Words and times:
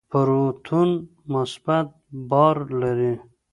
پروتون 0.09 0.89
مثبت 1.33 1.87
بار 2.29 2.57
لري. 2.81 3.13